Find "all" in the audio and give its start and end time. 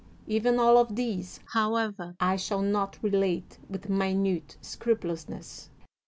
0.57-0.79